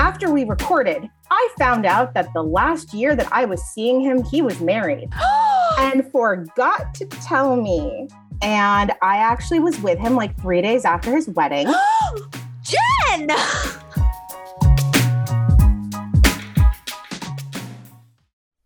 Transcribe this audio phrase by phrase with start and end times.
[0.00, 4.24] After we recorded, I found out that the last year that I was seeing him,
[4.24, 5.10] he was married
[5.78, 8.08] and forgot to tell me.
[8.40, 11.66] And I actually was with him like three days after his wedding.
[12.62, 13.28] Jen!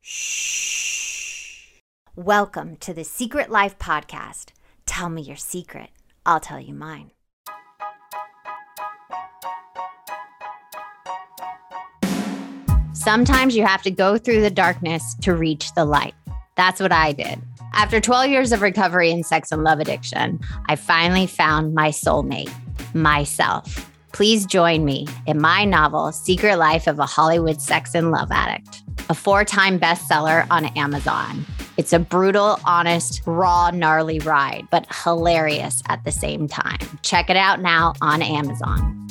[0.02, 1.80] Shh.
[2.14, 4.50] Welcome to the Secret Life Podcast.
[4.86, 5.90] Tell me your secret.
[6.24, 7.10] I'll tell you mine.
[13.04, 16.14] Sometimes you have to go through the darkness to reach the light.
[16.56, 17.38] That's what I did.
[17.74, 20.40] After 12 years of recovery in sex and love addiction,
[20.70, 22.50] I finally found my soulmate,
[22.94, 23.90] myself.
[24.12, 28.82] Please join me in my novel, Secret Life of a Hollywood Sex and Love Addict,
[29.10, 31.44] a four time bestseller on Amazon.
[31.76, 36.78] It's a brutal, honest, raw, gnarly ride, but hilarious at the same time.
[37.02, 39.03] Check it out now on Amazon.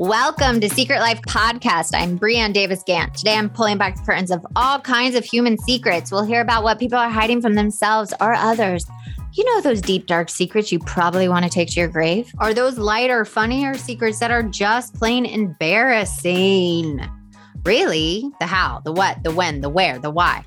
[0.00, 1.90] Welcome to Secret Life Podcast.
[1.92, 3.14] I'm Breanne Davis Gant.
[3.14, 6.10] Today I'm pulling back the curtains of all kinds of human secrets.
[6.10, 8.86] We'll hear about what people are hiding from themselves or others.
[9.34, 12.32] You know those deep, dark secrets you probably want to take to your grave?
[12.40, 17.06] Or those lighter, funnier secrets that are just plain embarrassing?
[17.66, 18.24] Really?
[18.40, 20.46] The how, the what, the when, the where, the why,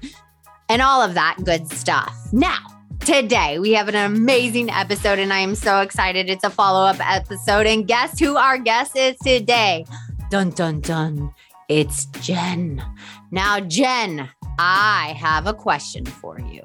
[0.68, 2.18] and all of that good stuff.
[2.34, 2.58] Now,
[3.06, 6.30] Today, we have an amazing episode, and I am so excited.
[6.30, 7.68] It's a follow up episode.
[7.68, 9.86] And guess who our guest is today?
[10.30, 11.34] Dun, dun, dun.
[11.68, 12.82] It's Jen.
[13.30, 16.62] Now, Jen, I have a question for you.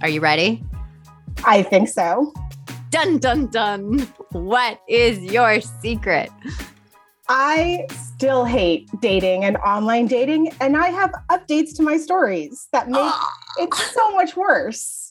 [0.00, 0.64] Are you ready?
[1.44, 2.32] I think so.
[2.90, 3.98] Dun, dun, dun.
[4.30, 6.30] What is your secret?
[7.28, 12.88] I still hate dating and online dating, and I have updates to my stories that
[12.88, 13.32] make ah.
[13.58, 15.03] it so much worse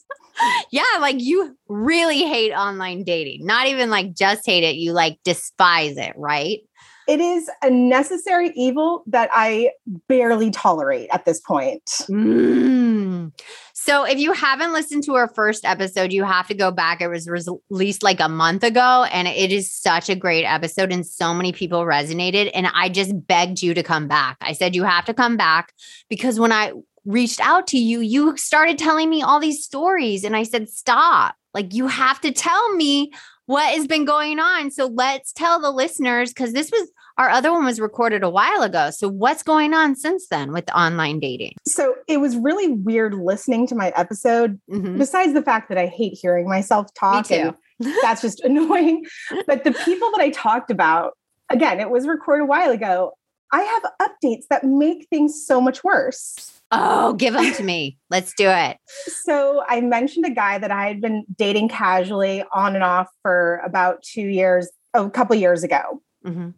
[0.70, 3.46] yeah, like you really hate online dating.
[3.46, 6.60] Not even like just hate it, you like despise it, right?
[7.06, 9.70] It is a necessary evil that I
[10.08, 11.84] barely tolerate at this point.
[12.08, 13.32] Mm.
[13.74, 17.02] So, if you haven't listened to our first episode, you have to go back.
[17.02, 21.06] It was released like a month ago, and it is such a great episode, and
[21.06, 22.50] so many people resonated.
[22.54, 24.38] And I just begged you to come back.
[24.40, 25.74] I said, You have to come back
[26.08, 26.72] because when I
[27.04, 30.24] reached out to you, you started telling me all these stories.
[30.24, 31.34] And I said, stop.
[31.52, 33.12] Like, you have to tell me
[33.46, 34.70] what has been going on.
[34.70, 38.62] So let's tell the listeners, because this was our other one was recorded a while
[38.62, 38.90] ago.
[38.90, 41.54] So what's going on since then with online dating?
[41.66, 44.98] So it was really weird listening to my episode, mm-hmm.
[44.98, 47.30] besides the fact that I hate hearing myself talk.
[47.30, 47.54] And
[48.02, 49.04] that's just annoying.
[49.46, 51.12] But the people that I talked about,
[51.50, 53.12] again, it was recorded a while ago.
[53.52, 56.60] I have updates that make things so much worse.
[56.76, 57.98] Oh, give them to me.
[58.10, 58.78] Let's do it.
[59.24, 63.60] So, I mentioned a guy that I had been dating casually on and off for
[63.64, 66.02] about two years, a couple years ago.
[66.26, 66.50] Mm-hmm.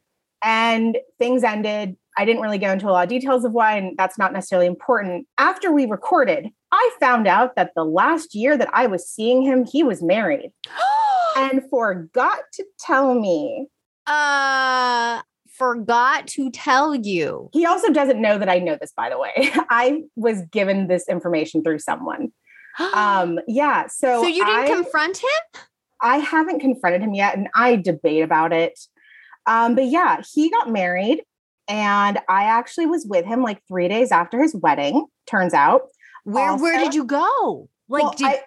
[0.43, 1.97] And things ended.
[2.17, 4.67] I didn't really go into a lot of details of why, and that's not necessarily
[4.67, 5.27] important.
[5.39, 9.67] After we recorded, I found out that the last year that I was seeing him,
[9.67, 10.51] he was married
[11.37, 13.69] and forgot to tell me.
[14.07, 15.21] Uh,
[15.57, 17.51] forgot to tell you.
[17.53, 19.33] He also doesn't know that I know this, by the way.
[19.71, 22.33] I was given this information through someone.
[22.95, 23.87] um, yeah.
[23.87, 25.63] So, so you didn't I, confront him?
[26.03, 28.79] I haven't confronted him yet, and I debate about it.
[29.47, 31.23] Um, but yeah, he got married,
[31.69, 35.07] and I actually was with him like three days after his wedding.
[35.27, 35.83] Turns out,
[36.25, 37.69] where also, where did you go?
[37.89, 38.41] Like, well, did- I,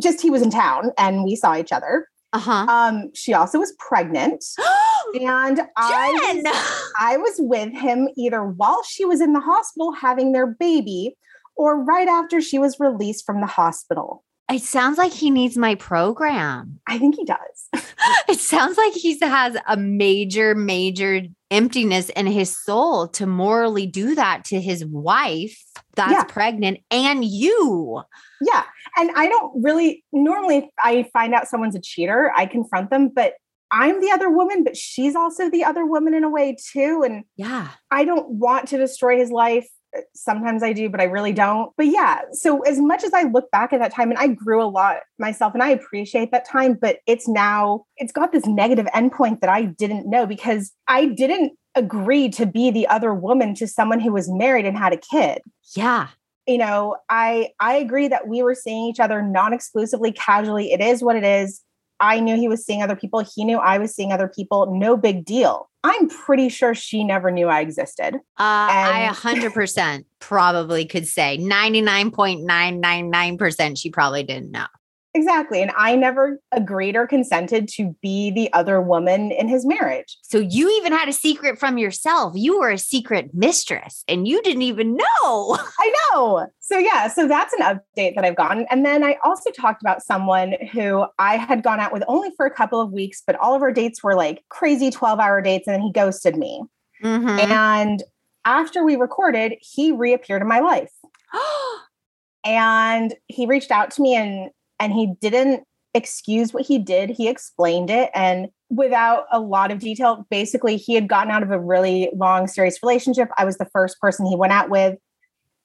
[0.00, 2.06] just he was in town, and we saw each other.
[2.32, 2.66] Uh-huh.
[2.68, 4.44] Um, she also was pregnant.
[5.20, 6.54] and I was,
[7.00, 11.16] I was with him either while she was in the hospital having their baby
[11.56, 14.24] or right after she was released from the hospital.
[14.50, 16.80] It sounds like he needs my program.
[16.86, 17.68] I think he does.
[18.28, 24.14] it sounds like he has a major, major emptiness in his soul to morally do
[24.14, 25.62] that to his wife
[25.96, 26.24] that's yeah.
[26.24, 28.02] pregnant and you.
[28.40, 28.64] Yeah.
[28.96, 33.34] And I don't really normally I find out someone's a cheater, I confront them, but
[33.70, 37.02] I'm the other woman, but she's also the other woman in a way too.
[37.04, 39.68] And yeah, I don't want to destroy his life.
[39.96, 41.72] Uh, sometimes I do, but I really don't.
[41.76, 44.62] But yeah, so as much as I look back at that time and I grew
[44.62, 48.86] a lot myself and I appreciate that time, but it's now, it's got this negative
[48.94, 53.66] endpoint that I didn't know because I didn't agree to be the other woman to
[53.66, 55.42] someone who was married and had a kid.
[55.74, 56.08] Yeah
[56.48, 61.02] you know i i agree that we were seeing each other non-exclusively casually it is
[61.02, 61.62] what it is
[62.00, 63.20] I knew he was seeing other people.
[63.20, 64.74] He knew I was seeing other people.
[64.74, 65.68] No big deal.
[65.84, 68.16] I'm pretty sure she never knew I existed.
[68.16, 74.66] Uh, I 100% probably could say 99.999% she probably didn't know.
[75.14, 75.62] Exactly.
[75.62, 80.18] And I never agreed or consented to be the other woman in his marriage.
[80.22, 82.34] So you even had a secret from yourself.
[82.36, 85.58] You were a secret mistress and you didn't even know.
[85.80, 86.46] I know.
[86.60, 88.66] So, yeah, so that's an update that I've gotten.
[88.70, 92.44] And then I also talked about someone who I had gone out with only for
[92.44, 95.66] a couple of weeks, but all of our dates were like crazy 12 hour dates.
[95.66, 96.62] And then he ghosted me.
[97.02, 97.50] Mm-hmm.
[97.50, 98.02] And
[98.44, 100.92] after we recorded, he reappeared in my life.
[102.44, 105.64] and he reached out to me and and he didn't
[105.94, 107.10] excuse what he did.
[107.10, 108.10] He explained it.
[108.14, 112.46] And without a lot of detail, basically, he had gotten out of a really long,
[112.46, 113.28] serious relationship.
[113.36, 114.98] I was the first person he went out with,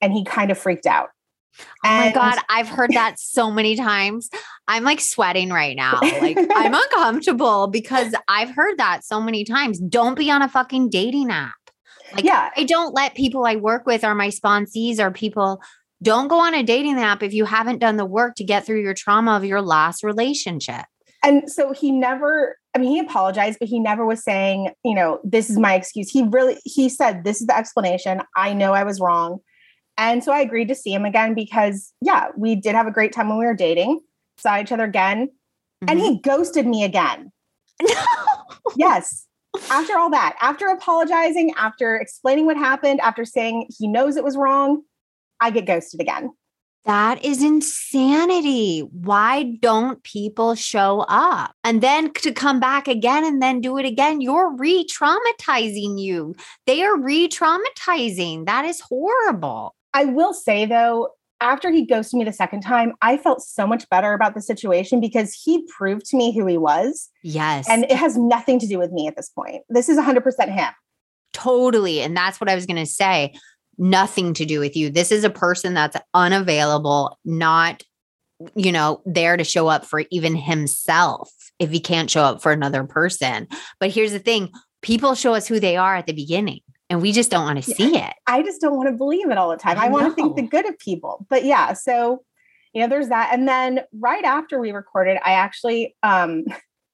[0.01, 1.09] and he kind of freaked out.
[1.85, 4.29] Oh my God, I've heard that so many times.
[4.67, 5.99] I'm like sweating right now.
[6.01, 9.79] Like I'm uncomfortable because I've heard that so many times.
[9.79, 11.53] Don't be on a fucking dating app.
[12.15, 12.49] Like, yeah.
[12.55, 15.61] I don't let people I work with or my sponsees or people
[16.03, 18.81] don't go on a dating app if you haven't done the work to get through
[18.81, 20.85] your trauma of your last relationship.
[21.23, 25.19] And so he never, I mean, he apologized, but he never was saying, you know,
[25.23, 26.09] this is my excuse.
[26.09, 28.21] He really, he said, this is the explanation.
[28.35, 29.39] I know I was wrong.
[29.97, 33.13] And so I agreed to see him again because, yeah, we did have a great
[33.13, 34.01] time when we were dating,
[34.37, 35.89] saw each other again, mm-hmm.
[35.89, 36.21] and he mm-hmm.
[36.21, 37.31] ghosted me again.
[37.81, 38.75] No.
[38.77, 39.27] yes.
[39.69, 44.37] After all that, after apologizing, after explaining what happened, after saying he knows it was
[44.37, 44.83] wrong,
[45.43, 46.31] I get ghosted again.
[46.85, 48.79] That is insanity.
[48.79, 51.53] Why don't people show up?
[51.65, 56.33] And then to come back again and then do it again, you're re traumatizing you.
[56.65, 58.45] They are re traumatizing.
[58.45, 59.75] That is horrible.
[59.93, 61.09] I will say though,
[61.41, 65.01] after he ghosted me the second time, I felt so much better about the situation
[65.01, 67.09] because he proved to me who he was.
[67.21, 67.67] Yes.
[67.69, 69.63] And it has nothing to do with me at this point.
[69.67, 70.73] This is 100% him.
[71.33, 72.01] Totally.
[72.01, 73.33] And that's what I was going to say
[73.77, 74.89] nothing to do with you.
[74.89, 77.83] This is a person that's unavailable, not,
[78.55, 82.51] you know, there to show up for even himself if he can't show up for
[82.51, 83.47] another person.
[83.79, 86.59] But here's the thing people show us who they are at the beginning.
[86.89, 88.13] And we just don't want to see it.
[88.27, 89.79] I just don't want to believe it all the time.
[89.79, 91.25] I, I want to think the good of people.
[91.29, 92.23] But yeah, so
[92.73, 93.29] you know, there's that.
[93.33, 96.45] And then right after we recorded, I actually um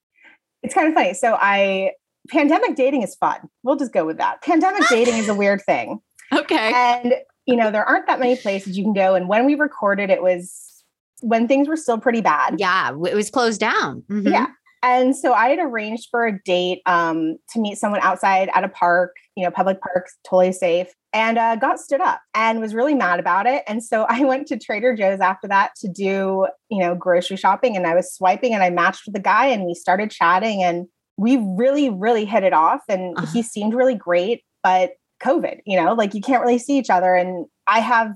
[0.64, 1.14] it's kind of funny.
[1.14, 1.92] So I
[2.30, 3.50] pandemic dating is fun.
[3.64, 4.42] We'll just go with that.
[4.42, 6.00] Pandemic dating is a weird thing.
[6.32, 6.72] Okay.
[6.74, 7.16] And,
[7.46, 9.16] you know, there aren't that many places you can go.
[9.16, 10.84] And when we recorded, it was
[11.22, 12.56] when things were still pretty bad.
[12.60, 12.90] Yeah.
[12.90, 14.04] It was closed down.
[14.10, 14.28] Mm-hmm.
[14.28, 14.48] Yeah.
[14.82, 18.70] And so I had arranged for a date um, to meet someone outside at a
[18.70, 22.96] park, you know, public parks, totally safe, and uh, got stood up and was really
[22.96, 23.64] mad about it.
[23.68, 27.76] And so I went to Trader Joe's after that to do, you know, grocery shopping.
[27.76, 30.88] And I was swiping and I matched with the guy and we started chatting and
[31.18, 32.82] we really, really hit it off.
[32.88, 33.28] And uh-huh.
[33.34, 34.44] he seemed really great.
[34.64, 37.16] But COVID, you know, like you can't really see each other.
[37.16, 38.14] And I have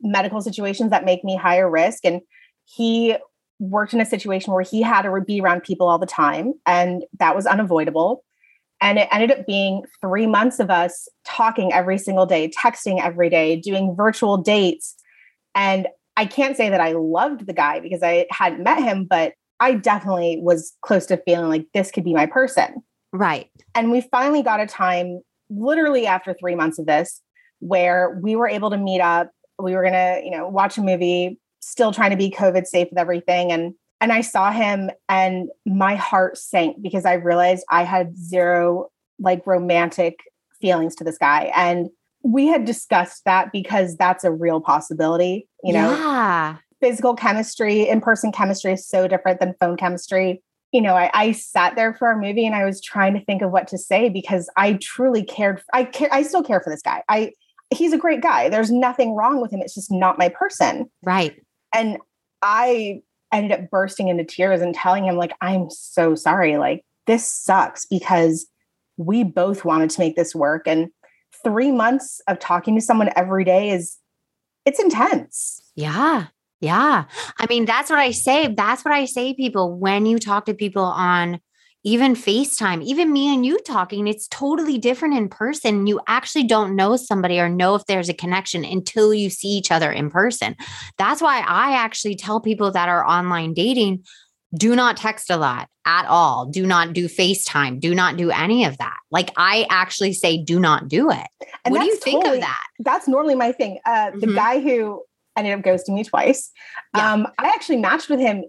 [0.00, 2.04] medical situations that make me higher risk.
[2.04, 2.20] And
[2.64, 3.16] he
[3.58, 7.04] worked in a situation where he had to be around people all the time, and
[7.18, 8.24] that was unavoidable.
[8.80, 13.30] And it ended up being three months of us talking every single day, texting every
[13.30, 14.96] day, doing virtual dates.
[15.54, 19.34] And I can't say that I loved the guy because I hadn't met him, but
[19.60, 22.82] I definitely was close to feeling like this could be my person.
[23.12, 23.48] Right.
[23.76, 25.20] And we finally got a time
[25.54, 27.20] literally after three months of this
[27.60, 29.30] where we were able to meet up.
[29.58, 32.98] We were gonna, you know, watch a movie, still trying to be COVID safe with
[32.98, 33.52] everything.
[33.52, 38.88] And and I saw him and my heart sank because I realized I had zero
[39.20, 40.18] like romantic
[40.60, 41.52] feelings to this guy.
[41.54, 41.88] And
[42.24, 45.92] we had discussed that because that's a real possibility, you know.
[45.92, 46.56] Yeah.
[46.80, 51.76] Physical chemistry, in-person chemistry is so different than phone chemistry you know, I, I, sat
[51.76, 54.48] there for our movie and I was trying to think of what to say because
[54.56, 55.62] I truly cared.
[55.72, 56.08] I care.
[56.10, 57.02] I still care for this guy.
[57.08, 57.32] I
[57.70, 58.48] he's a great guy.
[58.48, 59.60] There's nothing wrong with him.
[59.60, 60.90] It's just not my person.
[61.02, 61.36] Right.
[61.74, 61.98] And
[62.42, 63.02] I
[63.32, 66.58] ended up bursting into tears and telling him like, I'm so sorry.
[66.58, 68.46] Like this sucks because
[68.96, 70.66] we both wanted to make this work.
[70.66, 70.88] And
[71.44, 73.96] three months of talking to someone every day is
[74.64, 75.62] it's intense.
[75.74, 76.26] Yeah.
[76.62, 77.04] Yeah.
[77.38, 78.46] I mean, that's what I say.
[78.46, 81.40] That's what I say, people, when you talk to people on
[81.84, 85.88] even FaceTime, even me and you talking, it's totally different in person.
[85.88, 89.72] You actually don't know somebody or know if there's a connection until you see each
[89.72, 90.54] other in person.
[90.98, 94.04] That's why I actually tell people that are online dating
[94.54, 96.46] do not text a lot at all.
[96.46, 97.80] Do not do FaceTime.
[97.80, 98.98] Do not do any of that.
[99.10, 101.26] Like I actually say, do not do it.
[101.64, 102.64] And what do you think totally, of that?
[102.78, 103.78] That's normally my thing.
[103.86, 104.34] Uh, the mm-hmm.
[104.34, 105.02] guy who
[105.36, 106.50] ended up ghosting me twice.
[106.96, 107.12] Yeah.
[107.12, 108.44] Um, I actually matched with him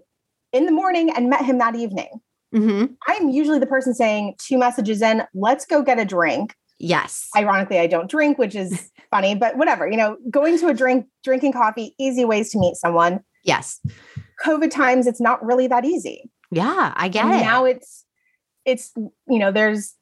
[0.52, 2.20] in the morning and met him that evening.
[2.54, 2.94] Mm-hmm.
[3.08, 6.54] I'm usually the person saying two messages in, let's go get a drink.
[6.78, 7.28] Yes.
[7.36, 11.06] Ironically, I don't drink, which is funny, but whatever, you know, going to a drink,
[11.24, 13.20] drinking coffee, easy ways to meet someone.
[13.42, 13.80] Yes.
[14.44, 16.30] COVID times, it's not really that easy.
[16.50, 17.40] Yeah, I get and it.
[17.40, 18.04] Now it's
[18.64, 19.94] it's you know, there's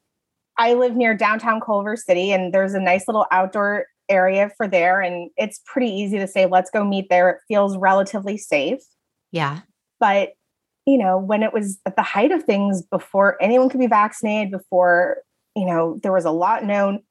[0.57, 5.01] I live near downtown Culver City and there's a nice little outdoor area for there
[5.01, 7.29] and it's pretty easy to say let's go meet there.
[7.29, 8.79] It feels relatively safe.
[9.31, 9.61] Yeah.
[9.99, 10.33] But
[10.85, 14.51] you know, when it was at the height of things before anyone could be vaccinated,
[14.51, 15.17] before,
[15.55, 17.01] you know, there was a lot known,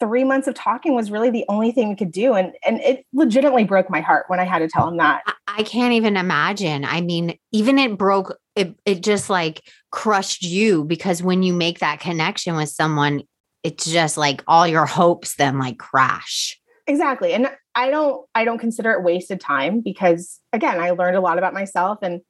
[0.00, 2.34] three months of talking was really the only thing we could do.
[2.34, 5.22] And and it legitimately broke my heart when I had to tell him that.
[5.48, 6.84] I can't even imagine.
[6.84, 11.80] I mean, even it broke it it just like crushed you because when you make
[11.80, 13.22] that connection with someone,
[13.62, 16.60] it's just like all your hopes then like crash.
[16.86, 17.32] Exactly.
[17.32, 21.38] And I don't I don't consider it wasted time because again, I learned a lot
[21.38, 22.20] about myself and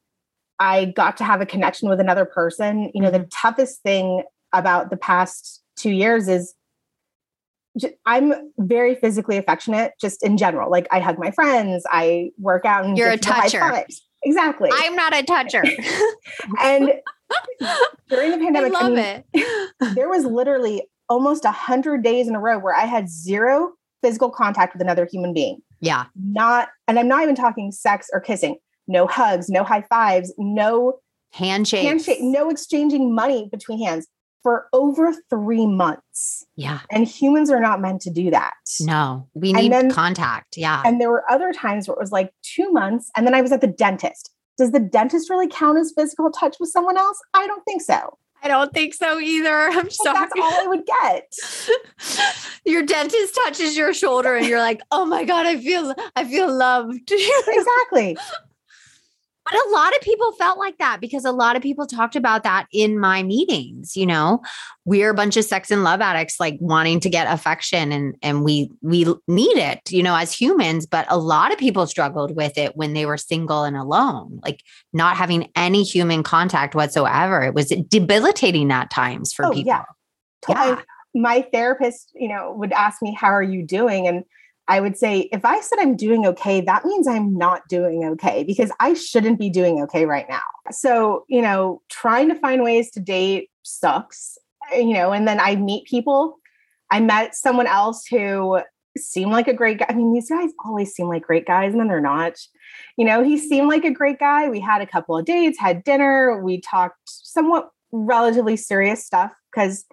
[0.58, 2.90] I got to have a connection with another person.
[2.94, 3.22] You know, mm-hmm.
[3.22, 6.54] the toughest thing about the past 2 years is
[8.04, 10.70] I'm very physically affectionate just in general.
[10.70, 13.84] Like I hug my friends, I work out and You're a toucher.
[14.24, 14.70] Exactly.
[14.72, 15.62] I'm not a toucher.
[16.60, 16.92] and
[18.08, 19.70] during the pandemic, I love I mean, it.
[19.94, 23.72] there was literally almost a hundred days in a row where I had zero
[24.02, 25.60] physical contact with another human being.
[25.80, 26.06] Yeah.
[26.16, 28.56] Not, and I'm not even talking sex or kissing.
[28.86, 31.00] No hugs, no high fives, no
[31.32, 34.06] handshake, handshake, no exchanging money between hands
[34.42, 36.46] for over three months.
[36.56, 36.80] Yeah.
[36.90, 38.54] And humans are not meant to do that.
[38.80, 40.56] No, we need then, contact.
[40.56, 40.82] Yeah.
[40.84, 43.10] And there were other times where it was like two months.
[43.16, 44.30] And then I was at the dentist.
[44.56, 47.20] Does the dentist really count as physical touch with someone else?
[47.34, 48.16] I don't think so.
[48.42, 49.56] I don't think so either.
[49.70, 50.18] I'm but sorry.
[50.18, 51.34] That's all I would get.
[52.64, 56.52] your dentist touches your shoulder and you're like, "Oh my god, I feel I feel
[56.52, 57.10] loved."
[57.48, 58.16] exactly.
[59.50, 62.42] But a lot of people felt like that because a lot of people talked about
[62.42, 64.42] that in my meetings, you know.
[64.84, 68.44] We're a bunch of sex and love addicts like wanting to get affection and and
[68.44, 72.58] we we need it, you know, as humans, but a lot of people struggled with
[72.58, 74.62] it when they were single and alone, like
[74.92, 77.42] not having any human contact whatsoever.
[77.42, 79.68] It was debilitating at times for oh, people.
[79.68, 79.84] Yeah.
[80.48, 80.80] yeah.
[81.14, 84.24] My therapist, you know, would ask me, "How are you doing?" and
[84.68, 88.44] I would say if I said I'm doing okay, that means I'm not doing okay
[88.44, 90.42] because I shouldn't be doing okay right now.
[90.70, 94.36] So, you know, trying to find ways to date sucks,
[94.72, 96.36] eh, you know, and then I meet people.
[96.90, 98.60] I met someone else who
[98.96, 99.86] seemed like a great guy.
[99.88, 102.34] I mean, these guys always seem like great guys and then they're not.
[102.98, 104.48] You know, he seemed like a great guy.
[104.48, 109.86] We had a couple of dates, had dinner, we talked somewhat relatively serious stuff because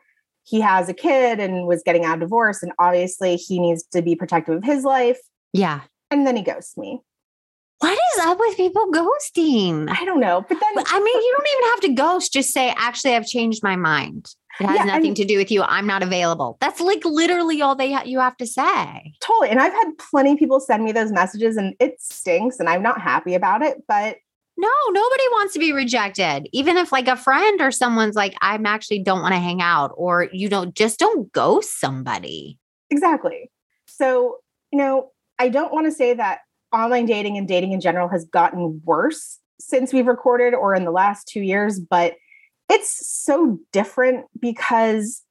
[0.45, 4.01] he has a kid and was getting out of divorce and obviously he needs to
[4.01, 5.19] be protective of his life.
[5.53, 5.81] Yeah.
[6.11, 7.01] And then he ghosts me.
[7.79, 9.89] What is up with people ghosting?
[9.89, 12.73] I don't know but then i mean you don't even have to ghost just say
[12.77, 14.33] actually i've changed my mind.
[14.59, 15.63] It has yeah, nothing to do with you.
[15.63, 16.55] I'm not available.
[16.61, 19.13] That's like literally all they ha- you have to say.
[19.19, 22.69] Totally and i've had plenty of people send me those messages and it stinks and
[22.69, 24.17] i'm not happy about it but
[24.57, 26.47] no, nobody wants to be rejected.
[26.53, 29.91] Even if like a friend or someone's like, I'm actually don't want to hang out,
[29.97, 32.57] or you know, just don't ghost somebody.
[32.89, 33.51] Exactly.
[33.85, 34.38] So,
[34.71, 36.39] you know, I don't want to say that
[36.74, 40.91] online dating and dating in general has gotten worse since we've recorded or in the
[40.91, 42.15] last two years, but
[42.69, 45.24] it's so different because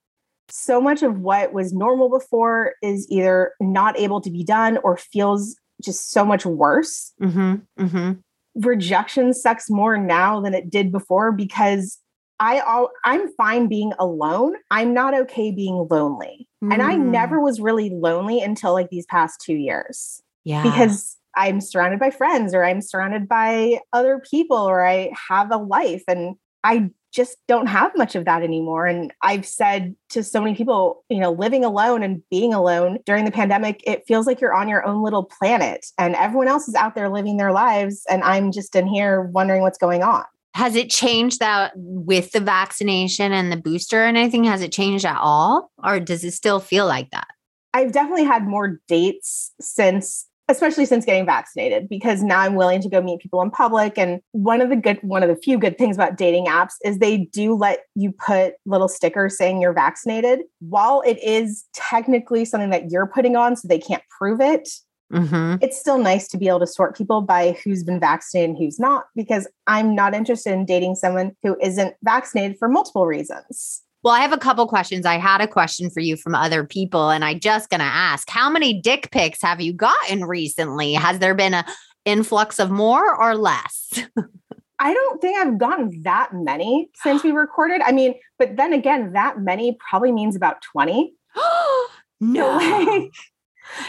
[0.49, 4.97] so much of what was normal before is either not able to be done or
[4.97, 7.13] feels just so much worse.
[7.21, 8.13] Mm-hmm, mm-hmm
[8.57, 11.99] rejection sucks more now than it did before because
[12.41, 14.55] I all I'm fine being alone.
[14.71, 16.49] I'm not okay being lonely.
[16.63, 16.73] Mm.
[16.73, 17.07] And I mm.
[17.07, 20.21] never was really lonely until like these past 2 years.
[20.45, 20.63] Yeah.
[20.63, 25.57] Because I'm surrounded by friends or I'm surrounded by other people or I have a
[25.57, 28.87] life and I just don't have much of that anymore.
[28.87, 33.25] And I've said to so many people, you know, living alone and being alone during
[33.25, 36.75] the pandemic, it feels like you're on your own little planet and everyone else is
[36.75, 38.05] out there living their lives.
[38.11, 40.25] And I'm just in here wondering what's going on.
[40.55, 44.45] Has it changed that with the vaccination and the booster and anything?
[44.45, 45.71] Has it changed at all?
[45.83, 47.29] Or does it still feel like that?
[47.73, 52.89] I've definitely had more dates since especially since getting vaccinated because now I'm willing to
[52.89, 53.97] go meet people in public.
[53.97, 56.99] And one of the good one of the few good things about dating apps is
[56.99, 60.41] they do let you put little stickers saying you're vaccinated.
[60.61, 64.69] While it is technically something that you're putting on so they can't prove it
[65.13, 65.57] mm-hmm.
[65.63, 68.79] it's still nice to be able to sort people by who's been vaccinated and who's
[68.79, 74.13] not because I'm not interested in dating someone who isn't vaccinated for multiple reasons well,
[74.15, 75.07] I have a couple questions.
[75.07, 78.51] I had a question for you from other people, and I just gonna ask: How
[78.51, 80.93] many dick pics have you gotten recently?
[80.93, 81.65] Has there been a
[82.05, 84.01] influx of more or less?
[84.79, 87.81] I don't think I've gotten that many since we recorded.
[87.81, 91.15] I mean, but then again, that many probably means about 20.
[92.21, 92.59] no.
[92.59, 93.11] So like,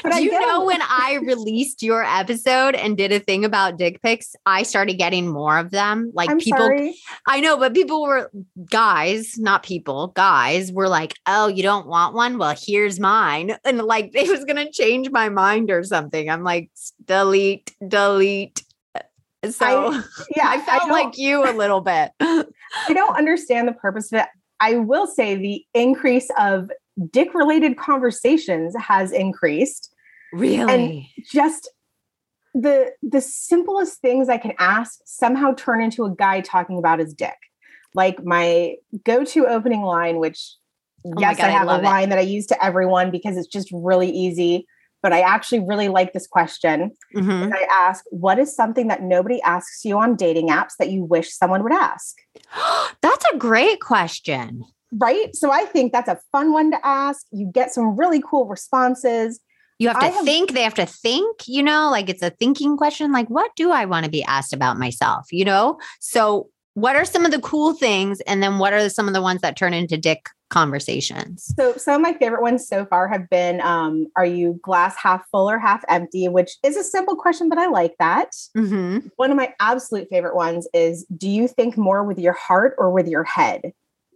[0.03, 3.77] But Do I you know when I released your episode and did a thing about
[3.77, 6.11] dick pics, I started getting more of them.
[6.13, 6.95] Like I'm people, sorry.
[7.27, 8.31] I know, but people were
[8.69, 12.37] guys, not people, guys were like, "Oh, you don't want one?
[12.37, 16.29] Well, here's mine," and like it was gonna change my mind or something.
[16.29, 16.69] I'm like,
[17.05, 18.63] delete, delete.
[19.49, 20.03] So I,
[20.35, 22.11] yeah, I felt I like you a little bit.
[22.19, 24.27] I don't understand the purpose of it.
[24.59, 26.71] I will say the increase of
[27.11, 29.93] dick related conversations has increased.
[30.33, 30.73] Really?
[30.73, 31.69] And just
[32.53, 37.13] the the simplest things I can ask somehow turn into a guy talking about his
[37.13, 37.37] dick.
[37.93, 40.53] Like my go-to opening line, which
[41.05, 42.09] oh yes, God, I have I a line it.
[42.11, 44.67] that I use to everyone because it's just really easy.
[45.03, 46.91] But I actually really like this question.
[47.15, 47.53] Mm-hmm.
[47.53, 51.31] I ask, what is something that nobody asks you on dating apps that you wish
[51.31, 52.15] someone would ask?
[53.01, 55.35] That's a great question right?
[55.35, 57.25] So I think that's a fun one to ask.
[57.31, 59.39] You get some really cool responses.
[59.77, 62.77] You have to have, think, they have to think, you know, like it's a thinking
[62.77, 63.11] question.
[63.11, 65.27] Like, what do I want to be asked about myself?
[65.31, 65.79] You know?
[65.99, 68.19] So, what are some of the cool things?
[68.21, 71.53] And then what are some of the ones that turn into dick conversations?
[71.57, 75.25] So, some of my favorite ones so far have been um, Are you glass half
[75.29, 76.29] full or half empty?
[76.29, 78.31] Which is a simple question, but I like that.
[78.55, 79.07] Mm-hmm.
[79.17, 82.91] One of my absolute favorite ones is Do you think more with your heart or
[82.91, 83.73] with your head?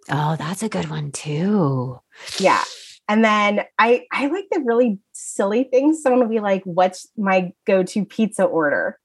[0.09, 1.99] Oh, that's a good one too.
[2.39, 2.63] Yeah.
[3.07, 6.01] And then I I like the really silly things.
[6.01, 8.99] Someone will be like, "What's my go-to pizza order?"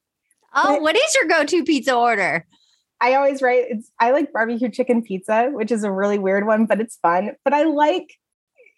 [0.54, 2.46] Oh, but what is your go-to pizza order?
[3.00, 6.66] I always write it's I like barbecue chicken pizza, which is a really weird one,
[6.66, 7.32] but it's fun.
[7.44, 8.14] But I like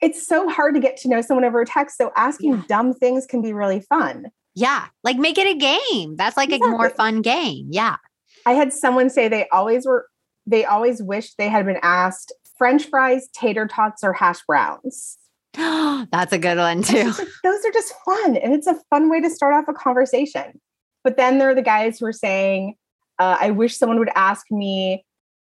[0.03, 1.97] it's so hard to get to know someone over text.
[1.97, 2.63] So asking yeah.
[2.69, 4.27] dumb things can be really fun.
[4.55, 4.87] Yeah.
[5.03, 6.17] Like make it a game.
[6.17, 6.69] That's like exactly.
[6.69, 7.69] a more fun game.
[7.71, 7.97] Yeah.
[8.45, 10.07] I had someone say they always were
[10.47, 15.19] they always wish they had been asked French fries, tater tots, or hash browns.
[15.55, 17.13] That's a good one too.
[17.43, 18.37] Those are just fun.
[18.37, 20.61] And it's a fun way to start off a conversation.
[21.05, 22.75] But then there are the guys who are saying,
[23.19, 25.05] uh, I wish someone would ask me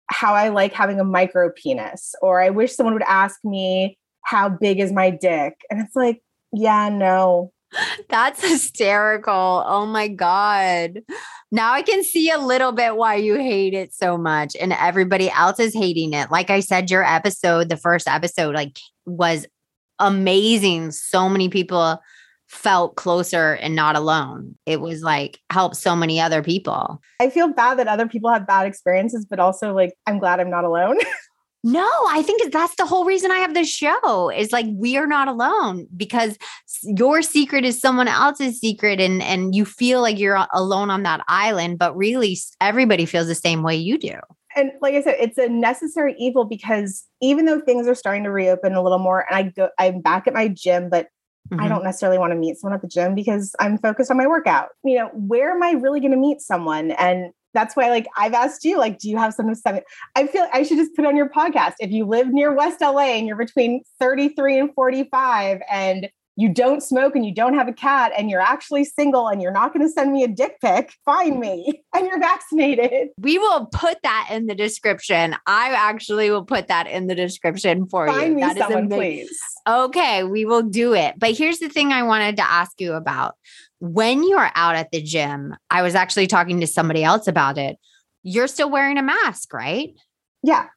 [0.08, 4.50] how I like having a micro penis, or I wish someone would ask me how
[4.50, 5.56] big is my dick.
[5.70, 7.52] And it's like, yeah, no,
[8.10, 9.64] that's hysterical.
[9.66, 11.02] Oh my God.
[11.52, 15.30] Now I can see a little bit why you hate it so much and everybody
[15.30, 16.32] else is hating it.
[16.32, 19.46] Like I said, your episode, the first episode, like was
[20.00, 20.92] amazing.
[20.92, 22.00] So many people
[22.48, 24.56] felt closer and not alone.
[24.66, 27.02] It was like helped so many other people.
[27.20, 30.50] I feel bad that other people have bad experiences, but also like I'm glad I'm
[30.50, 30.98] not alone.
[31.64, 35.06] No, I think that's the whole reason I have this show is like we are
[35.06, 36.38] not alone because
[36.84, 41.22] your secret is someone else's secret and and you feel like you're alone on that
[41.28, 44.16] island but really everybody feels the same way you do.
[44.56, 48.32] And like I said, it's a necessary evil because even though things are starting to
[48.32, 51.10] reopen a little more and I go I'm back at my gym but
[51.52, 51.62] mm-hmm.
[51.62, 54.26] I don't necessarily want to meet someone at the gym because I'm focused on my
[54.26, 54.70] workout.
[54.84, 58.34] You know, where am I really going to meet someone and that's why like I've
[58.34, 59.82] asked you, like, do you have some seven?
[60.16, 61.74] I feel I should just put on your podcast.
[61.80, 66.82] If you live near West LA and you're between 33 and 45 and you don't
[66.82, 69.86] smoke and you don't have a cat and you're actually single and you're not going
[69.86, 73.10] to send me a dick pic, find me and you're vaccinated.
[73.18, 75.36] We will put that in the description.
[75.46, 78.36] I actually will put that in the description for find you.
[78.36, 79.38] Me that someone, please.
[79.68, 81.16] Okay, we will do it.
[81.18, 83.36] But here's the thing I wanted to ask you about
[83.82, 87.78] when you're out at the gym, I was actually talking to somebody else about it.
[88.22, 89.90] You're still wearing a mask, right?
[90.44, 90.68] Yeah.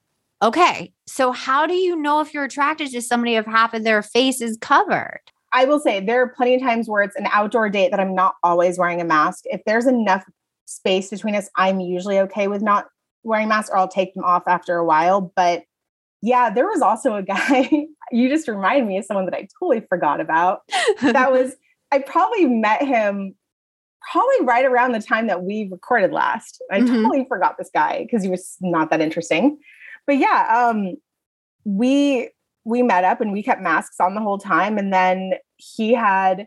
[0.43, 0.91] Okay.
[1.07, 4.41] So, how do you know if you're attracted to somebody if half of their face
[4.41, 5.21] is covered?
[5.53, 8.15] I will say there are plenty of times where it's an outdoor date that I'm
[8.15, 9.45] not always wearing a mask.
[9.45, 10.25] If there's enough
[10.65, 12.87] space between us, I'm usually okay with not
[13.23, 15.31] wearing masks or I'll take them off after a while.
[15.37, 15.63] But
[16.23, 17.69] yeah, there was also a guy,
[18.11, 20.63] you just reminded me of someone that I totally forgot about.
[21.03, 21.55] That was
[21.93, 23.35] I probably met him
[24.13, 26.63] probably right around the time that we recorded last.
[26.71, 26.95] I mm-hmm.
[26.95, 29.59] totally forgot this guy because he was not that interesting.
[30.07, 30.97] But yeah, um,
[31.65, 32.31] we
[32.65, 34.79] we met up and we kept masks on the whole time.
[34.79, 36.47] And then he had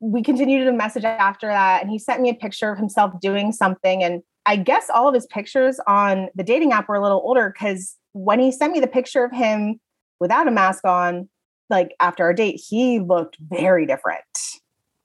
[0.00, 3.50] we continued to message after that, and he sent me a picture of himself doing
[3.50, 4.02] something.
[4.02, 7.52] And I guess all of his pictures on the dating app were a little older
[7.52, 9.80] because when he sent me the picture of him
[10.20, 11.28] without a mask on,
[11.68, 14.22] like after our date, he looked very different.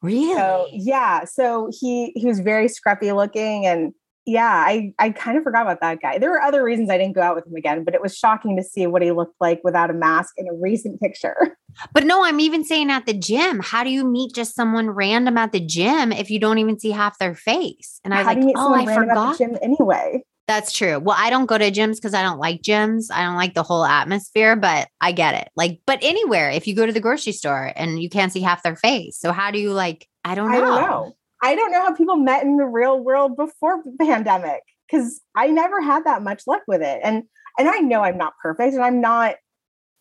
[0.04, 0.36] Really?
[0.36, 1.24] So yeah.
[1.24, 3.94] So he he was very scruffy looking and
[4.26, 6.18] yeah, I I kind of forgot about that guy.
[6.18, 8.56] There were other reasons I didn't go out with him again, but it was shocking
[8.58, 11.58] to see what he looked like without a mask in a recent picture.
[11.92, 13.60] But no, I'm even saying at the gym.
[13.60, 16.92] How do you meet just someone random at the gym if you don't even see
[16.92, 18.00] half their face?
[18.04, 19.40] And I was like, oh, I forgot.
[19.40, 20.22] gym anyway.
[20.48, 21.00] That's true.
[21.00, 23.06] Well, I don't go to gyms because I don't like gyms.
[23.12, 25.50] I don't like the whole atmosphere, but I get it.
[25.56, 28.62] Like, but anywhere, if you go to the grocery store and you can't see half
[28.62, 29.18] their face.
[29.18, 30.58] So how do you like, I don't know.
[30.58, 31.16] I don't know.
[31.42, 35.48] I don't know how people met in the real world before the pandemic because I
[35.48, 37.02] never had that much luck with it.
[37.04, 37.24] And
[37.60, 39.36] and I know I'm not perfect and I'm not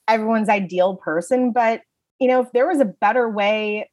[0.08, 1.82] everyone's ideal person, but
[2.20, 3.90] you know, if there was a better way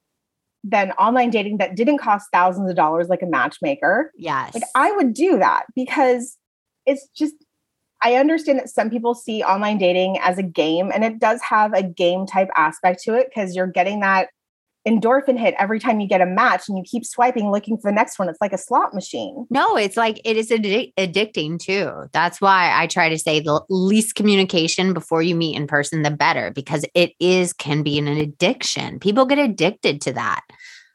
[0.63, 4.53] than online dating that didn't cost thousands of dollars like a matchmaker, yes.
[4.53, 6.37] Like I would do that because
[6.85, 7.35] it's just
[8.01, 11.73] I understand that some people see online dating as a game and it does have
[11.73, 14.29] a game type aspect to it because you're getting that
[14.87, 17.95] endorphin hit every time you get a match and you keep swiping looking for the
[17.95, 18.29] next one.
[18.29, 19.45] It's like a slot machine.
[19.49, 21.91] No, it's like it is addic- addicting too.
[22.13, 26.11] That's why I try to say the least communication before you meet in person, the
[26.11, 28.99] better, because it is can be an addiction.
[28.99, 30.41] People get addicted to that.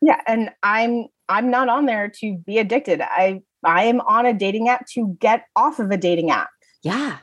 [0.00, 0.20] Yeah.
[0.26, 3.00] And I'm I'm not on there to be addicted.
[3.00, 6.50] I I am on a dating app to get off of a dating app.
[6.82, 7.18] Yeah.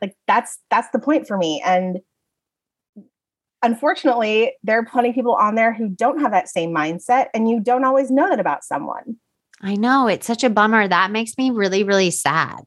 [0.00, 1.62] Like that's that's the point for me.
[1.64, 1.98] And
[3.64, 7.48] unfortunately, there are plenty of people on there who don't have that same mindset, and
[7.48, 9.16] you don't always know that about someone.
[9.60, 10.06] I know.
[10.06, 10.86] It's such a bummer.
[10.86, 12.60] That makes me really, really sad.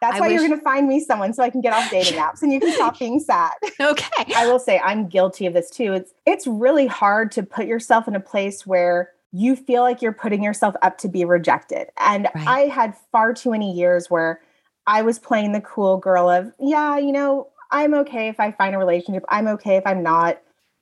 [0.00, 0.34] That's I why wish...
[0.34, 2.60] you're going to find me someone so I can get off dating apps and you
[2.60, 3.52] can stop being sad.
[3.80, 4.34] Okay.
[4.36, 5.94] I will say I'm guilty of this too.
[5.94, 10.12] It's it's really hard to put yourself in a place where you feel like you're
[10.12, 11.88] putting yourself up to be rejected.
[11.98, 12.46] And right.
[12.46, 14.40] I had far too many years where
[14.86, 18.74] I was playing the cool girl of, yeah, you know, I'm okay if I find
[18.74, 19.24] a relationship.
[19.28, 20.40] I'm okay if I'm not.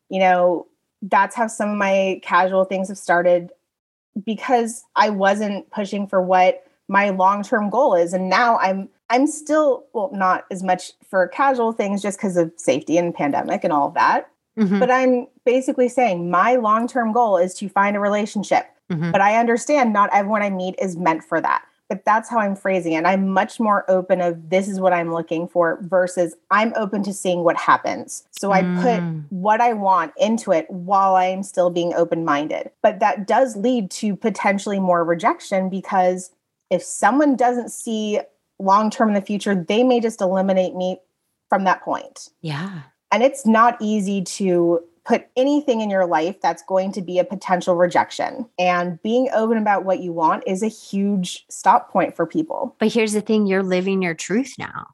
[0.09, 0.67] You know,
[1.03, 3.51] that's how some of my casual things have started
[4.25, 9.85] because I wasn't pushing for what my long-term goal is and now I'm I'm still
[9.95, 13.89] well not as much for casual things just because of safety and pandemic and all
[13.89, 14.29] of that.
[14.59, 14.79] Mm-hmm.
[14.79, 18.67] But I'm basically saying my long-term goal is to find a relationship.
[18.91, 19.11] Mm-hmm.
[19.11, 22.57] But I understand not everyone I meet is meant for that but that's how I'm
[22.57, 23.05] phrasing it.
[23.05, 27.13] I'm much more open of this is what I'm looking for versus I'm open to
[27.13, 28.27] seeing what happens.
[28.31, 28.81] So I mm.
[28.81, 32.71] put what I want into it while I'm still being open minded.
[32.83, 36.31] But that does lead to potentially more rejection because
[36.71, 38.21] if someone doesn't see
[38.59, 40.99] long term in the future, they may just eliminate me
[41.51, 42.31] from that point.
[42.41, 42.85] Yeah.
[43.11, 47.25] And it's not easy to put anything in your life that's going to be a
[47.25, 48.47] potential rejection.
[48.59, 52.77] And being open about what you want is a huge stop point for people.
[52.79, 54.87] But here's the thing you're living your truth now.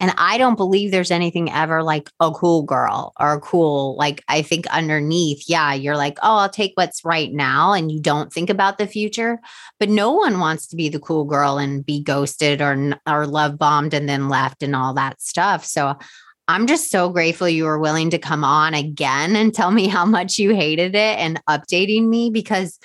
[0.00, 4.24] And I don't believe there's anything ever like a cool girl or a cool, like,
[4.26, 7.72] I think underneath, yeah, you're like, oh, I'll take what's right now.
[7.72, 9.38] And you don't think about the future.
[9.78, 13.58] But no one wants to be the cool girl and be ghosted or, or love
[13.58, 15.64] bombed and then left and all that stuff.
[15.64, 15.96] So
[16.52, 20.04] I'm just so grateful you were willing to come on again and tell me how
[20.04, 22.78] much you hated it and updating me because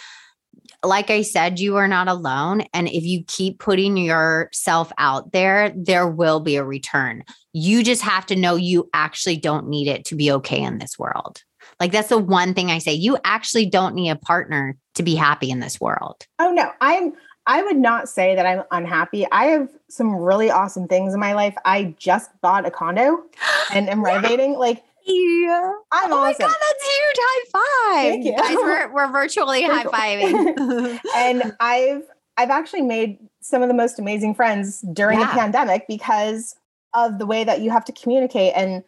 [0.85, 2.61] like I said, you are not alone.
[2.73, 7.25] And if you keep putting yourself out there, there will be a return.
[7.51, 10.97] You just have to know you actually don't need it to be okay in this
[10.97, 11.43] world.
[11.81, 12.93] Like, that's the one thing I say.
[12.93, 16.25] You actually don't need a partner to be happy in this world.
[16.39, 16.71] Oh, no.
[16.79, 17.11] I'm,
[17.47, 19.25] I would not say that I'm unhappy.
[19.31, 21.55] I have some really awesome things in my life.
[21.63, 23.23] I just bought a condo
[23.73, 24.53] and am renovating.
[24.53, 25.71] Like, yeah.
[25.93, 26.35] I'm oh awesome.
[26.39, 27.15] my God, that's huge.
[27.19, 28.11] High five.
[28.11, 28.35] Thank you.
[28.35, 30.99] Guys, we're, we're virtually high fiving.
[31.15, 32.03] and I've
[32.35, 35.27] I've actually made some of the most amazing friends during yeah.
[35.27, 36.55] the pandemic because
[36.93, 38.83] of the way that you have to communicate and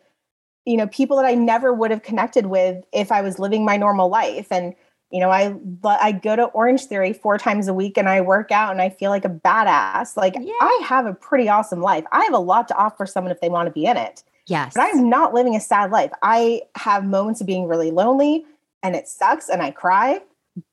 [0.65, 3.77] you know people that I never would have connected with if I was living my
[3.77, 4.75] normal life and
[5.11, 5.55] you know i
[6.01, 9.09] i go to Orangetheory four times a week and i work out and i feel
[9.09, 10.15] like a badass.
[10.15, 10.53] Like yeah.
[10.61, 12.05] i have a pretty awesome life.
[12.11, 14.23] I have a lot to offer someone if they want to be in it.
[14.47, 14.73] Yes.
[14.75, 16.11] But i'm not living a sad life.
[16.21, 18.45] I have moments of being really lonely
[18.83, 20.21] and it sucks and i cry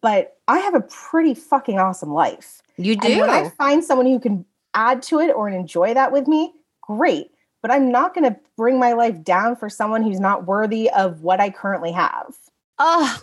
[0.02, 2.60] but i have a pretty fucking awesome life.
[2.76, 4.44] You do and when i find someone who can
[4.74, 7.30] add to it or enjoy that with me great.
[7.62, 11.22] But i'm not going to bring my life down for someone who's not worthy of
[11.22, 12.34] what i currently have.
[12.78, 13.22] Oh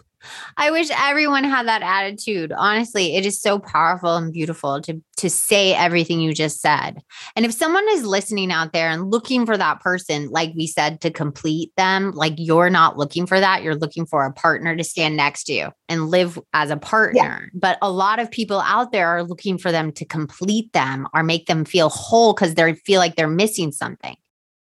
[0.57, 2.53] I wish everyone had that attitude.
[2.55, 6.97] Honestly, it is so powerful and beautiful to to say everything you just said.
[7.35, 11.01] And if someone is listening out there and looking for that person, like we said,
[11.01, 14.83] to complete them, like you're not looking for that, you're looking for a partner to
[14.83, 17.49] stand next to you and live as a partner.
[17.53, 17.59] Yeah.
[17.59, 21.23] But a lot of people out there are looking for them to complete them or
[21.23, 24.15] make them feel whole because they feel like they're missing something.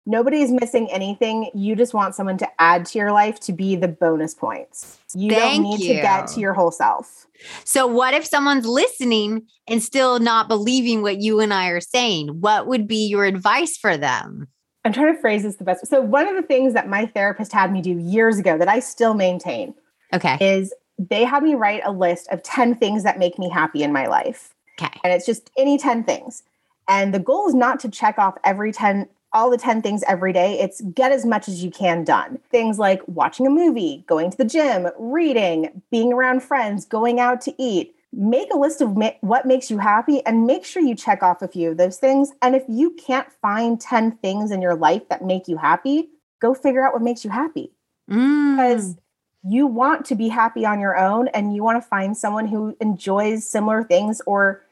[0.08, 1.50] Nobody's missing anything.
[1.52, 4.98] You just want someone to add to your life to be the bonus points.
[5.14, 5.96] You Thank don't need you.
[5.96, 7.26] to get to your whole self.
[7.64, 12.40] So, what if someone's listening and still not believing what you and I are saying?
[12.40, 14.48] What would be your advice for them?
[14.82, 15.86] I'm trying to phrase this the best.
[15.86, 18.80] So, one of the things that my therapist had me do years ago that I
[18.80, 19.74] still maintain
[20.14, 20.38] okay.
[20.40, 23.92] is they had me write a list of 10 things that make me happy in
[23.92, 24.54] my life.
[24.80, 24.98] Okay.
[25.04, 26.44] And it's just any 10 things.
[26.88, 30.32] And the goal is not to check off every 10 all the 10 things every
[30.32, 30.58] day.
[30.58, 32.38] It's get as much as you can done.
[32.50, 37.40] Things like watching a movie, going to the gym, reading, being around friends, going out
[37.42, 37.94] to eat.
[38.12, 41.42] Make a list of ma- what makes you happy and make sure you check off
[41.42, 42.32] a few of those things.
[42.40, 46.08] And if you can't find 10 things in your life that make you happy,
[46.40, 47.72] go figure out what makes you happy.
[48.10, 48.56] Mm.
[48.56, 48.96] Because
[49.44, 52.76] you want to be happy on your own and you want to find someone who
[52.80, 54.62] enjoys similar things or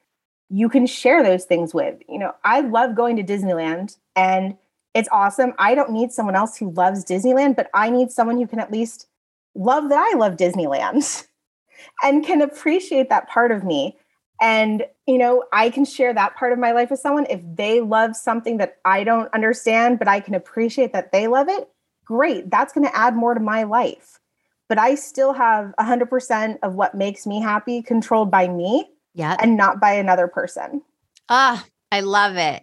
[0.48, 2.00] you can share those things with.
[2.08, 4.56] You know, I love going to Disneyland and
[4.94, 5.52] it's awesome.
[5.58, 8.72] I don't need someone else who loves Disneyland, but I need someone who can at
[8.72, 9.08] least
[9.54, 11.26] love that I love Disneyland
[12.02, 13.98] and can appreciate that part of me.
[14.40, 17.26] And, you know, I can share that part of my life with someone.
[17.28, 21.48] If they love something that I don't understand, but I can appreciate that they love
[21.48, 21.68] it,
[22.04, 22.50] great.
[22.50, 24.20] That's going to add more to my life.
[24.68, 29.34] But I still have 100% of what makes me happy controlled by me yeah.
[29.40, 30.82] And not by another person.
[31.30, 32.62] Ah, oh, I love it.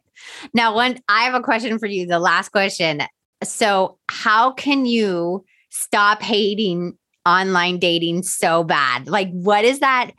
[0.54, 2.06] Now, one, I have a question for you.
[2.06, 3.02] The last question.
[3.44, 9.08] So, how can you stop hating online dating so bad?
[9.08, 10.12] Like, what is that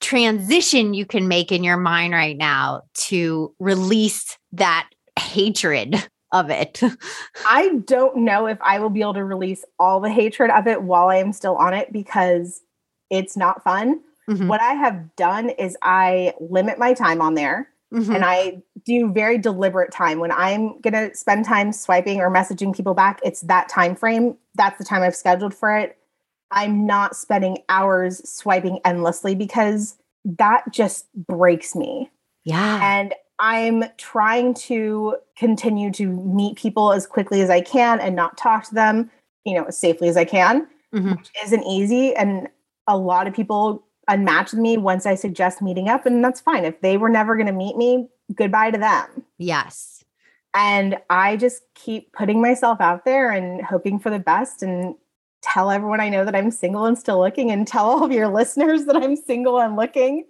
[0.00, 6.80] transition you can make in your mind right now to release that hatred of it?
[7.46, 10.82] I don't know if I will be able to release all the hatred of it
[10.82, 12.62] while I am still on it because
[13.10, 14.00] it's not fun.
[14.30, 14.48] Mm-hmm.
[14.48, 18.14] What I have done is I limit my time on there mm-hmm.
[18.14, 20.18] and I do very deliberate time.
[20.18, 24.36] When I'm going to spend time swiping or messaging people back, it's that time frame.
[24.54, 25.98] That's the time I've scheduled for it.
[26.50, 32.10] I'm not spending hours swiping endlessly because that just breaks me.
[32.44, 32.80] Yeah.
[32.82, 38.36] And I'm trying to continue to meet people as quickly as I can and not
[38.36, 39.10] talk to them,
[39.44, 41.12] you know, as safely as I can, mm-hmm.
[41.12, 42.14] which isn't easy.
[42.14, 42.48] And
[42.86, 46.64] a lot of people unmatch with me once I suggest meeting up, and that's fine.
[46.64, 49.24] If they were never going to meet me, goodbye to them.
[49.38, 50.04] Yes.
[50.54, 54.94] And I just keep putting myself out there and hoping for the best and
[55.40, 58.28] tell everyone I know that I'm single and still looking, and tell all of your
[58.28, 60.26] listeners that I'm single and looking,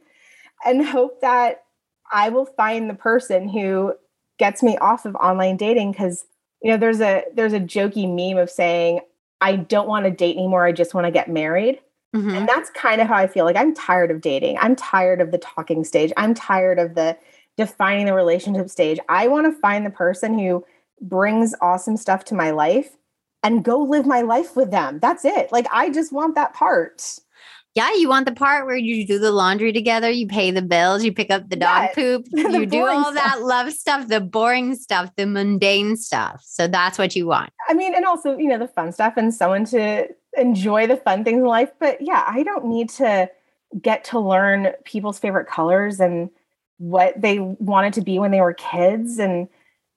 [0.65, 1.65] and hope that
[2.13, 3.95] I will find the person who
[4.39, 6.27] gets me off of online dating because
[6.63, 9.01] you know there's a there's a jokey meme of saying
[9.41, 11.81] I don't want to date anymore I just want to get married
[12.15, 12.31] Mm-hmm.
[12.31, 14.59] And that's kind of how I feel like I'm tired of dating.
[14.59, 16.13] I'm tired of the talking stage.
[16.17, 17.17] I'm tired of the
[17.57, 18.99] defining the relationship stage.
[19.09, 20.65] I want to find the person who
[21.01, 22.97] brings awesome stuff to my life
[23.43, 24.99] and go live my life with them.
[25.01, 25.51] That's it.
[25.53, 27.19] Like I just want that part.
[27.75, 31.03] Yeah, you want the part where you do the laundry together, you pay the bills,
[31.03, 33.15] you pick up the dog poop, you do all stuff.
[33.15, 36.43] that love stuff, the boring stuff, the mundane stuff.
[36.45, 37.51] So that's what you want.
[37.71, 41.25] I mean, and also, you know, the fun stuff and someone to enjoy the fun
[41.25, 41.71] things in life.
[41.79, 43.31] But yeah, I don't need to
[43.81, 46.31] get to learn people's favorite colors and
[46.79, 49.19] what they wanted to be when they were kids.
[49.19, 49.49] And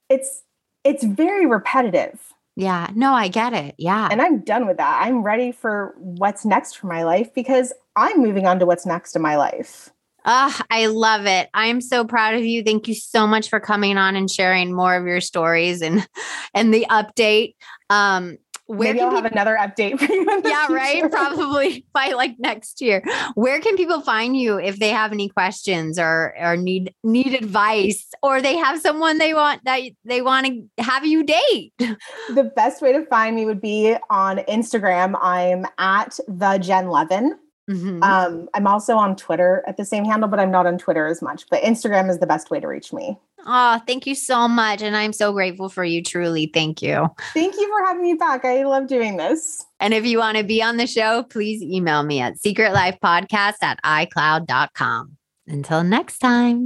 [0.10, 0.44] it's
[0.84, 2.34] it's very repetitive.
[2.56, 3.76] Yeah, no, I get it.
[3.78, 4.08] Yeah.
[4.10, 5.02] And I'm done with that.
[5.06, 9.16] I'm ready for what's next for my life because I'm moving on to what's next
[9.16, 9.90] in my life.
[10.28, 11.50] Ah, oh, I love it.
[11.54, 12.64] I'm so proud of you.
[12.64, 16.08] Thank you so much for coming on and sharing more of your stories and
[16.54, 17.56] and the update.
[17.90, 20.42] Um, where Maybe I'll people, have another update for you.
[20.44, 21.10] yeah, right.
[21.12, 23.04] Probably by like next year.
[23.36, 28.08] Where can people find you if they have any questions or or need need advice
[28.24, 31.74] or they have someone they want that they want to have you date?
[31.78, 35.18] The best way to find me would be on Instagram.
[35.22, 37.38] I'm at the Jen Levin.
[37.70, 38.04] Mm-hmm.
[38.04, 41.22] Um, I'm also on Twitter at the same handle, but I'm not on Twitter as
[41.22, 41.46] much.
[41.50, 43.18] But Instagram is the best way to reach me.
[43.48, 44.82] Oh, thank you so much.
[44.82, 46.50] And I'm so grateful for you, truly.
[46.52, 47.08] Thank you.
[47.34, 48.44] Thank you for having me back.
[48.44, 49.64] I love doing this.
[49.80, 53.80] And if you want to be on the show, please email me at secretlifepodcast at
[53.84, 55.18] icloud.com.
[55.48, 56.66] Until next time.